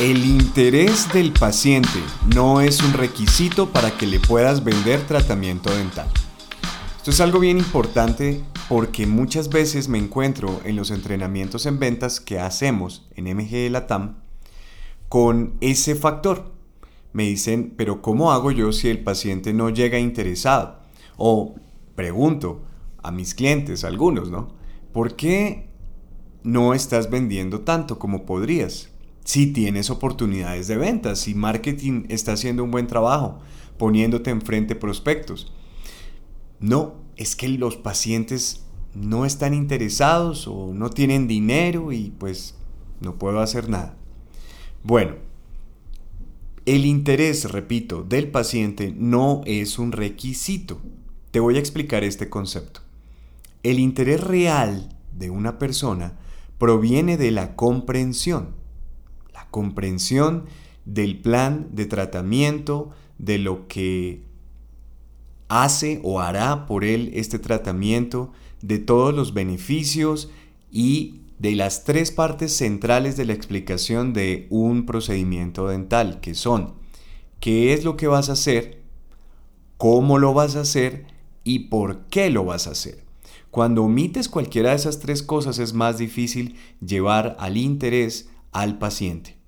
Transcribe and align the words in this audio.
El 0.00 0.24
interés 0.24 1.12
del 1.12 1.30
paciente 1.30 2.00
no 2.34 2.62
es 2.62 2.82
un 2.82 2.94
requisito 2.94 3.68
para 3.68 3.90
que 3.90 4.06
le 4.06 4.18
puedas 4.18 4.64
vender 4.64 5.06
tratamiento 5.06 5.70
dental. 5.76 6.08
Esto 6.96 7.10
es 7.10 7.20
algo 7.20 7.38
bien 7.38 7.58
importante 7.58 8.40
porque 8.70 9.06
muchas 9.06 9.50
veces 9.50 9.88
me 9.88 9.98
encuentro 9.98 10.62
en 10.64 10.76
los 10.76 10.90
entrenamientos 10.90 11.66
en 11.66 11.78
ventas 11.78 12.18
que 12.18 12.38
hacemos 12.38 13.10
en 13.14 13.26
MG 13.26 13.70
Latam 13.70 14.22
con 15.10 15.58
ese 15.60 15.94
factor. 15.94 16.50
Me 17.12 17.24
dicen, 17.24 17.74
pero 17.76 18.00
¿cómo 18.00 18.32
hago 18.32 18.52
yo 18.52 18.72
si 18.72 18.88
el 18.88 19.00
paciente 19.00 19.52
no 19.52 19.68
llega 19.68 19.98
interesado? 19.98 20.78
O 21.18 21.56
pregunto 21.94 22.62
a 23.02 23.10
mis 23.10 23.34
clientes, 23.34 23.84
algunos, 23.84 24.30
¿no? 24.30 24.54
¿Por 24.94 25.14
qué 25.14 25.68
no 26.42 26.72
estás 26.72 27.10
vendiendo 27.10 27.60
tanto 27.60 27.98
como 27.98 28.24
podrías? 28.24 28.88
Si 29.24 29.48
tienes 29.48 29.90
oportunidades 29.90 30.66
de 30.66 30.76
ventas, 30.76 31.20
si 31.20 31.34
marketing 31.34 32.04
está 32.08 32.32
haciendo 32.32 32.64
un 32.64 32.70
buen 32.70 32.86
trabajo, 32.86 33.38
poniéndote 33.78 34.30
enfrente 34.30 34.74
prospectos. 34.74 35.52
No, 36.58 36.94
es 37.16 37.36
que 37.36 37.48
los 37.48 37.76
pacientes 37.76 38.64
no 38.94 39.24
están 39.24 39.54
interesados 39.54 40.48
o 40.48 40.72
no 40.74 40.90
tienen 40.90 41.28
dinero 41.28 41.92
y 41.92 42.10
pues 42.18 42.56
no 43.00 43.16
puedo 43.16 43.40
hacer 43.40 43.68
nada. 43.68 43.96
Bueno, 44.82 45.14
el 46.66 46.84
interés, 46.84 47.50
repito, 47.50 48.02
del 48.02 48.30
paciente 48.30 48.94
no 48.96 49.42
es 49.46 49.78
un 49.78 49.92
requisito. 49.92 50.80
Te 51.30 51.40
voy 51.40 51.56
a 51.56 51.60
explicar 51.60 52.04
este 52.04 52.28
concepto. 52.28 52.80
El 53.62 53.78
interés 53.78 54.22
real 54.22 54.96
de 55.12 55.30
una 55.30 55.58
persona 55.58 56.18
proviene 56.58 57.16
de 57.16 57.30
la 57.30 57.56
comprensión 57.56 58.59
comprensión 59.50 60.46
del 60.84 61.20
plan 61.20 61.68
de 61.72 61.86
tratamiento, 61.86 62.90
de 63.18 63.38
lo 63.38 63.68
que 63.68 64.22
hace 65.48 66.00
o 66.02 66.20
hará 66.20 66.66
por 66.66 66.84
él 66.84 67.10
este 67.14 67.38
tratamiento, 67.38 68.32
de 68.62 68.78
todos 68.78 69.14
los 69.14 69.34
beneficios 69.34 70.30
y 70.70 71.22
de 71.38 71.54
las 71.54 71.84
tres 71.84 72.10
partes 72.10 72.54
centrales 72.54 73.16
de 73.16 73.24
la 73.24 73.32
explicación 73.32 74.12
de 74.12 74.46
un 74.50 74.84
procedimiento 74.84 75.66
dental, 75.68 76.20
que 76.20 76.34
son 76.34 76.74
qué 77.40 77.72
es 77.72 77.84
lo 77.84 77.96
que 77.96 78.06
vas 78.06 78.28
a 78.28 78.32
hacer, 78.32 78.82
cómo 79.78 80.18
lo 80.18 80.34
vas 80.34 80.56
a 80.56 80.60
hacer 80.60 81.06
y 81.42 81.70
por 81.70 82.06
qué 82.06 82.28
lo 82.28 82.44
vas 82.44 82.66
a 82.66 82.72
hacer. 82.72 83.02
Cuando 83.50 83.82
omites 83.82 84.28
cualquiera 84.28 84.70
de 84.70 84.76
esas 84.76 85.00
tres 85.00 85.22
cosas 85.22 85.58
es 85.58 85.72
más 85.72 85.98
difícil 85.98 86.56
llevar 86.84 87.36
al 87.40 87.56
interés 87.56 88.28
al 88.52 88.78
paciente. 88.78 89.39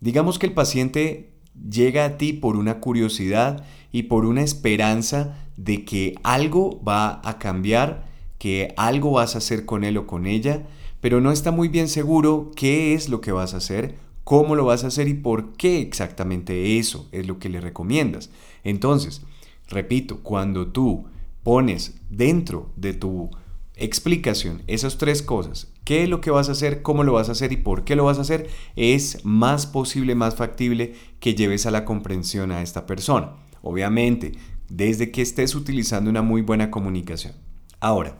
Digamos 0.00 0.38
que 0.38 0.46
el 0.46 0.52
paciente 0.52 1.32
llega 1.70 2.04
a 2.04 2.18
ti 2.18 2.32
por 2.32 2.56
una 2.56 2.80
curiosidad 2.80 3.64
y 3.90 4.04
por 4.04 4.24
una 4.24 4.42
esperanza 4.42 5.36
de 5.56 5.84
que 5.84 6.14
algo 6.22 6.82
va 6.84 7.20
a 7.24 7.38
cambiar, 7.38 8.06
que 8.38 8.74
algo 8.76 9.12
vas 9.12 9.34
a 9.34 9.38
hacer 9.38 9.64
con 9.64 9.84
él 9.84 9.96
o 9.98 10.06
con 10.06 10.26
ella, 10.26 10.66
pero 11.00 11.20
no 11.20 11.32
está 11.32 11.50
muy 11.50 11.68
bien 11.68 11.88
seguro 11.88 12.50
qué 12.54 12.94
es 12.94 13.08
lo 13.08 13.20
que 13.20 13.32
vas 13.32 13.54
a 13.54 13.58
hacer, 13.58 13.96
cómo 14.24 14.54
lo 14.54 14.64
vas 14.64 14.84
a 14.84 14.88
hacer 14.88 15.08
y 15.08 15.14
por 15.14 15.54
qué 15.54 15.80
exactamente 15.80 16.78
eso 16.78 17.08
es 17.12 17.26
lo 17.26 17.38
que 17.38 17.48
le 17.48 17.60
recomiendas. 17.60 18.30
Entonces, 18.62 19.22
repito, 19.68 20.20
cuando 20.22 20.68
tú 20.68 21.06
pones 21.42 21.94
dentro 22.10 22.70
de 22.76 22.94
tu 22.94 23.30
explicación, 23.74 24.62
esas 24.66 24.98
tres 24.98 25.22
cosas, 25.22 25.68
qué 25.88 26.02
es 26.02 26.08
lo 26.10 26.20
que 26.20 26.30
vas 26.30 26.50
a 26.50 26.52
hacer, 26.52 26.82
cómo 26.82 27.02
lo 27.02 27.14
vas 27.14 27.30
a 27.30 27.32
hacer 27.32 27.50
y 27.50 27.56
por 27.56 27.84
qué 27.84 27.96
lo 27.96 28.04
vas 28.04 28.18
a 28.18 28.20
hacer, 28.20 28.50
es 28.76 29.24
más 29.24 29.64
posible, 29.64 30.14
más 30.14 30.36
factible 30.36 30.94
que 31.18 31.34
lleves 31.34 31.64
a 31.64 31.70
la 31.70 31.86
comprensión 31.86 32.52
a 32.52 32.60
esta 32.60 32.84
persona. 32.84 33.36
Obviamente, 33.62 34.32
desde 34.68 35.10
que 35.10 35.22
estés 35.22 35.54
utilizando 35.54 36.10
una 36.10 36.20
muy 36.20 36.42
buena 36.42 36.70
comunicación. 36.70 37.32
Ahora, 37.80 38.18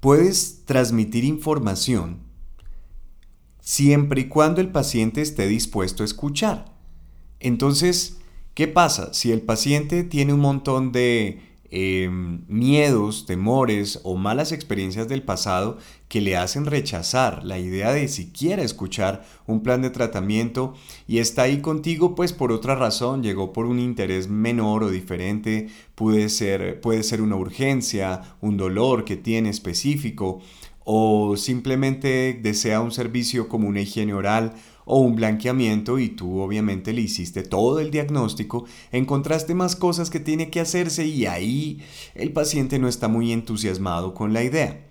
puedes 0.00 0.64
transmitir 0.64 1.22
información 1.22 2.18
siempre 3.60 4.22
y 4.22 4.24
cuando 4.24 4.60
el 4.60 4.72
paciente 4.72 5.22
esté 5.22 5.46
dispuesto 5.46 6.02
a 6.02 6.06
escuchar. 6.06 6.74
Entonces, 7.38 8.18
¿qué 8.54 8.66
pasa? 8.66 9.14
Si 9.14 9.30
el 9.30 9.42
paciente 9.42 10.02
tiene 10.02 10.34
un 10.34 10.40
montón 10.40 10.90
de 10.90 11.49
Em, 11.72 12.40
miedos, 12.48 13.26
temores 13.26 14.00
o 14.02 14.16
malas 14.16 14.50
experiencias 14.50 15.06
del 15.06 15.22
pasado 15.22 15.78
que 16.08 16.20
le 16.20 16.36
hacen 16.36 16.66
rechazar 16.66 17.44
la 17.44 17.60
idea 17.60 17.92
de 17.92 18.08
siquiera 18.08 18.64
escuchar 18.64 19.24
un 19.46 19.62
plan 19.62 19.80
de 19.80 19.90
tratamiento. 19.90 20.74
Y 21.06 21.18
está 21.18 21.42
ahí 21.42 21.60
contigo 21.60 22.16
pues 22.16 22.32
por 22.32 22.50
otra 22.50 22.74
razón, 22.74 23.22
llegó 23.22 23.52
por 23.52 23.66
un 23.66 23.78
interés 23.78 24.26
menor 24.28 24.82
o 24.82 24.90
diferente, 24.90 25.68
puede 25.94 26.28
ser, 26.28 26.80
puede 26.80 27.04
ser 27.04 27.22
una 27.22 27.36
urgencia, 27.36 28.22
un 28.40 28.56
dolor 28.56 29.04
que 29.04 29.16
tiene 29.16 29.48
específico 29.50 30.40
o 30.92 31.36
simplemente 31.36 32.36
desea 32.42 32.80
un 32.80 32.90
servicio 32.90 33.48
como 33.48 33.68
una 33.68 33.80
higiene 33.80 34.12
oral 34.12 34.54
o 34.84 34.98
un 34.98 35.14
blanqueamiento 35.14 36.00
y 36.00 36.08
tú 36.08 36.40
obviamente 36.40 36.92
le 36.92 37.02
hiciste 37.02 37.44
todo 37.44 37.78
el 37.78 37.92
diagnóstico, 37.92 38.64
encontraste 38.90 39.54
más 39.54 39.76
cosas 39.76 40.10
que 40.10 40.18
tiene 40.18 40.50
que 40.50 40.58
hacerse 40.58 41.06
y 41.06 41.26
ahí 41.26 41.80
el 42.16 42.32
paciente 42.32 42.80
no 42.80 42.88
está 42.88 43.06
muy 43.06 43.30
entusiasmado 43.30 44.14
con 44.14 44.32
la 44.32 44.42
idea. 44.42 44.84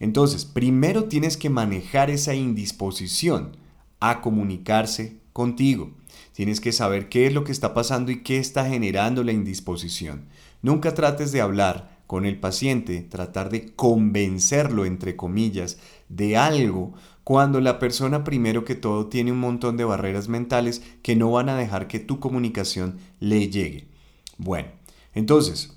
Entonces, 0.00 0.44
primero 0.44 1.04
tienes 1.04 1.36
que 1.36 1.50
manejar 1.50 2.10
esa 2.10 2.34
indisposición 2.34 3.56
a 4.00 4.22
comunicarse 4.22 5.20
contigo. 5.32 5.92
Tienes 6.32 6.60
que 6.60 6.72
saber 6.72 7.08
qué 7.08 7.28
es 7.28 7.32
lo 7.32 7.44
que 7.44 7.52
está 7.52 7.74
pasando 7.74 8.10
y 8.10 8.24
qué 8.24 8.38
está 8.38 8.68
generando 8.68 9.22
la 9.22 9.30
indisposición. 9.30 10.24
Nunca 10.62 10.94
trates 10.94 11.30
de 11.30 11.42
hablar 11.42 11.93
con 12.06 12.26
el 12.26 12.38
paciente, 12.38 13.00
tratar 13.02 13.50
de 13.50 13.72
convencerlo, 13.74 14.84
entre 14.84 15.16
comillas, 15.16 15.78
de 16.08 16.36
algo 16.36 16.94
cuando 17.24 17.60
la 17.60 17.78
persona 17.78 18.22
primero 18.22 18.64
que 18.64 18.74
todo 18.74 19.06
tiene 19.06 19.32
un 19.32 19.40
montón 19.40 19.76
de 19.76 19.84
barreras 19.84 20.28
mentales 20.28 20.82
que 21.02 21.16
no 21.16 21.30
van 21.30 21.48
a 21.48 21.56
dejar 21.56 21.88
que 21.88 21.98
tu 21.98 22.20
comunicación 22.20 22.98
le 23.20 23.48
llegue. 23.48 23.88
Bueno, 24.36 24.68
entonces, 25.14 25.76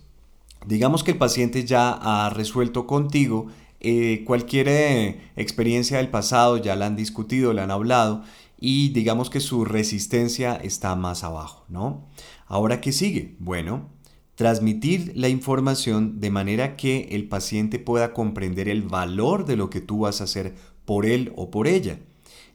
digamos 0.65 1.03
que 1.03 1.11
el 1.11 1.17
paciente 1.17 1.63
ya 1.63 1.91
ha 1.91 2.29
resuelto 2.29 2.85
contigo 2.85 3.47
eh, 3.79 4.23
cualquier 4.25 4.67
eh, 4.67 5.21
experiencia 5.35 5.97
del 5.97 6.09
pasado, 6.09 6.57
ya 6.57 6.75
la 6.75 6.87
han 6.87 6.95
discutido, 6.95 7.53
la 7.53 7.63
han 7.63 7.71
hablado 7.71 8.23
y 8.59 8.89
digamos 8.89 9.29
que 9.29 9.39
su 9.39 9.65
resistencia 9.65 10.55
está 10.55 10.95
más 10.95 11.23
abajo, 11.23 11.63
¿no? 11.69 12.07
Ahora, 12.47 12.81
¿qué 12.81 12.91
sigue? 12.91 13.35
Bueno, 13.39 13.89
transmitir 14.37 15.13
la 15.15 15.29
información 15.29 16.19
de 16.19 16.29
manera 16.29 16.77
que 16.77 17.07
el 17.09 17.27
paciente 17.27 17.79
pueda 17.79 18.13
comprender 18.13 18.69
el 18.69 18.83
valor 18.83 19.47
de 19.47 19.55
lo 19.55 19.71
que 19.71 19.81
tú 19.81 20.01
vas 20.01 20.21
a 20.21 20.25
hacer 20.25 20.53
por 20.85 21.07
él 21.07 21.33
o 21.35 21.49
por 21.49 21.67
ella. 21.67 22.01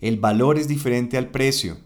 El 0.00 0.20
valor 0.20 0.58
es 0.58 0.68
diferente 0.68 1.18
al 1.18 1.32
precio. 1.32 1.78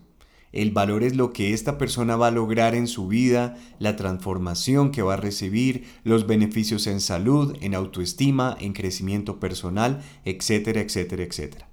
El 0.52 0.70
valor 0.70 1.02
es 1.02 1.16
lo 1.16 1.32
que 1.32 1.54
esta 1.54 1.78
persona 1.78 2.14
va 2.14 2.26
a 2.26 2.30
lograr 2.30 2.74
en 2.74 2.88
su 2.88 3.08
vida, 3.08 3.56
la 3.78 3.96
transformación 3.96 4.90
que 4.90 5.00
va 5.00 5.14
a 5.14 5.16
recibir, 5.16 5.86
los 6.04 6.26
beneficios 6.26 6.86
en 6.86 7.00
salud, 7.00 7.56
en 7.62 7.74
autoestima, 7.74 8.54
en 8.60 8.74
crecimiento 8.74 9.40
personal, 9.40 10.02
etcétera, 10.26 10.82
etcétera, 10.82 11.22
etcétera. 11.22 11.70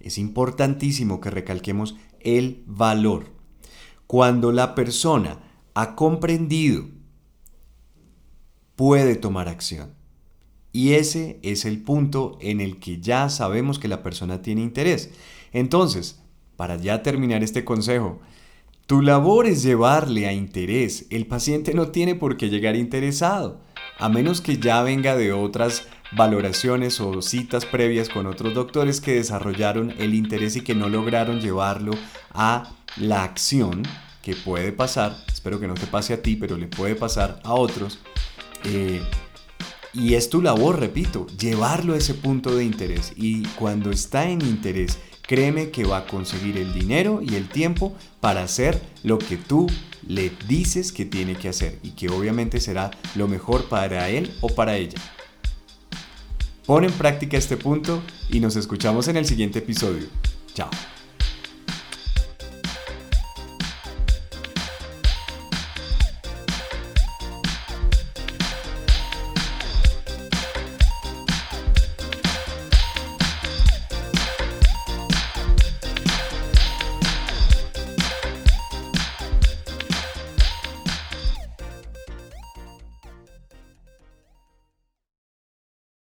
Es 0.00 0.18
importantísimo 0.18 1.20
que 1.20 1.30
recalquemos 1.30 1.94
el 2.18 2.64
valor. 2.66 3.26
Cuando 4.08 4.50
la 4.50 4.74
persona 4.74 5.38
ha 5.74 5.94
comprendido, 5.94 6.88
puede 8.80 9.14
tomar 9.14 9.46
acción. 9.46 9.92
Y 10.72 10.94
ese 10.94 11.38
es 11.42 11.66
el 11.66 11.82
punto 11.82 12.38
en 12.40 12.62
el 12.62 12.78
que 12.78 12.98
ya 12.98 13.28
sabemos 13.28 13.78
que 13.78 13.88
la 13.88 14.02
persona 14.02 14.40
tiene 14.40 14.62
interés. 14.62 15.10
Entonces, 15.52 16.22
para 16.56 16.76
ya 16.76 17.02
terminar 17.02 17.42
este 17.42 17.62
consejo, 17.62 18.20
tu 18.86 19.02
labor 19.02 19.46
es 19.46 19.62
llevarle 19.62 20.26
a 20.26 20.32
interés. 20.32 21.04
El 21.10 21.26
paciente 21.26 21.74
no 21.74 21.88
tiene 21.88 22.14
por 22.14 22.38
qué 22.38 22.48
llegar 22.48 22.74
interesado, 22.74 23.60
a 23.98 24.08
menos 24.08 24.40
que 24.40 24.56
ya 24.56 24.82
venga 24.82 25.14
de 25.14 25.34
otras 25.34 25.86
valoraciones 26.16 27.02
o 27.02 27.20
citas 27.20 27.66
previas 27.66 28.08
con 28.08 28.26
otros 28.26 28.54
doctores 28.54 29.02
que 29.02 29.16
desarrollaron 29.16 29.92
el 29.98 30.14
interés 30.14 30.56
y 30.56 30.62
que 30.62 30.74
no 30.74 30.88
lograron 30.88 31.42
llevarlo 31.42 31.92
a 32.32 32.72
la 32.96 33.24
acción 33.24 33.82
que 34.22 34.34
puede 34.36 34.72
pasar, 34.72 35.18
es 35.28 35.34
espero 35.34 35.60
que 35.60 35.68
no 35.68 35.74
te 35.74 35.86
pase 35.86 36.14
a 36.14 36.22
ti, 36.22 36.36
pero 36.36 36.56
le 36.56 36.66
puede 36.66 36.94
pasar 36.94 37.40
a 37.44 37.52
otros. 37.52 37.98
Eh, 38.64 39.02
y 39.92 40.14
es 40.14 40.30
tu 40.30 40.40
labor, 40.40 40.78
repito, 40.78 41.26
llevarlo 41.38 41.94
a 41.94 41.98
ese 41.98 42.14
punto 42.14 42.54
de 42.54 42.64
interés. 42.64 43.12
Y 43.16 43.42
cuando 43.56 43.90
está 43.90 44.28
en 44.28 44.40
interés, 44.42 44.98
créeme 45.22 45.70
que 45.70 45.84
va 45.84 45.98
a 45.98 46.06
conseguir 46.06 46.58
el 46.58 46.72
dinero 46.72 47.20
y 47.22 47.34
el 47.34 47.48
tiempo 47.48 47.94
para 48.20 48.42
hacer 48.42 48.80
lo 49.02 49.18
que 49.18 49.36
tú 49.36 49.66
le 50.06 50.32
dices 50.48 50.92
que 50.92 51.04
tiene 51.04 51.36
que 51.36 51.48
hacer 51.48 51.78
y 51.82 51.90
que 51.90 52.08
obviamente 52.08 52.60
será 52.60 52.90
lo 53.14 53.28
mejor 53.28 53.64
para 53.68 54.08
él 54.08 54.32
o 54.40 54.48
para 54.48 54.76
ella. 54.76 54.98
Pon 56.66 56.84
en 56.84 56.92
práctica 56.92 57.36
este 57.36 57.56
punto 57.56 58.02
y 58.28 58.40
nos 58.40 58.56
escuchamos 58.56 59.08
en 59.08 59.16
el 59.16 59.26
siguiente 59.26 59.58
episodio. 59.58 60.06
Chao. 60.54 60.70